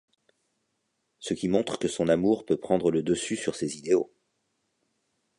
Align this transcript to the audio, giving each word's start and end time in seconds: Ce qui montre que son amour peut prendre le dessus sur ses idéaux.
Ce 1.19 1.35
qui 1.35 1.47
montre 1.47 1.77
que 1.77 1.87
son 1.87 2.07
amour 2.07 2.43
peut 2.43 2.57
prendre 2.57 2.89
le 2.89 3.03
dessus 3.03 3.35
sur 3.37 3.53
ses 3.53 3.77
idéaux. 3.77 4.11